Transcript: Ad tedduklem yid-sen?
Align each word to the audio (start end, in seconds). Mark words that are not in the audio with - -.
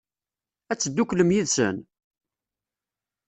Ad 0.71 0.77
tedduklem 0.79 1.33
yid-sen? 1.35 1.77